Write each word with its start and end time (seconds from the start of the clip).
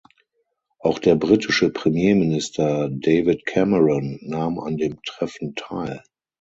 Auch 0.79 0.97
der 0.97 1.13
britische 1.13 1.69
Premierminister 1.69 2.89
David 2.89 3.45
Cameron 3.45 4.17
nahm 4.23 4.57
an 4.57 4.77
dem 4.77 4.99
Treffen 5.03 5.53
teil. 5.53 6.01